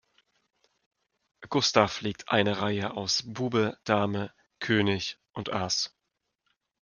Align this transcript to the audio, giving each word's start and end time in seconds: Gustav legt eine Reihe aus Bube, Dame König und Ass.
Gustav 1.47 2.01
legt 2.01 2.29
eine 2.29 2.59
Reihe 2.59 2.97
aus 2.97 3.21
Bube, 3.23 3.77
Dame 3.83 4.33
König 4.59 5.19
und 5.31 5.53
Ass. 5.53 5.95